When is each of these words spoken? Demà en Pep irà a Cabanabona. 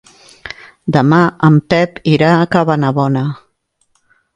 Demà 0.95 1.21
en 1.49 1.61
Pep 1.75 2.03
irà 2.17 2.33
a 2.41 2.51
Cabanabona. 2.57 3.27